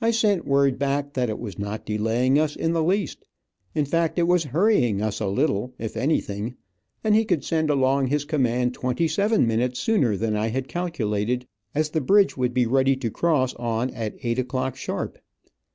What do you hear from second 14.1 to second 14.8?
eight o'clock